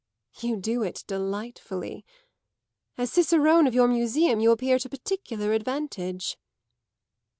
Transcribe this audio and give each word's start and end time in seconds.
"You 0.39 0.57
do 0.57 0.81
it 0.81 1.03
delightfully. 1.05 2.03
As 2.97 3.11
cicerone 3.13 3.67
of 3.67 3.75
your 3.75 3.87
museum 3.87 4.39
you 4.39 4.49
appear 4.49 4.79
to 4.79 4.89
particular 4.89 5.53
advantage." 5.53 6.39